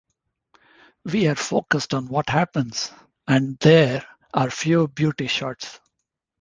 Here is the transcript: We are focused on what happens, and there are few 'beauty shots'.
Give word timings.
We 1.05 1.27
are 1.27 1.35
focused 1.35 1.93
on 1.93 2.07
what 2.07 2.29
happens, 2.29 2.89
and 3.27 3.59
there 3.59 4.03
are 4.33 4.49
few 4.49 4.87
'beauty 4.87 5.27
shots'. 5.27 5.79